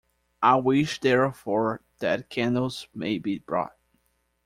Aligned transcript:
I 0.41 0.55
wish 0.55 0.99
therefore 0.99 1.81
that 1.99 2.27
candles 2.31 2.87
may 2.95 3.19
be 3.19 3.37
brought. 3.37 3.77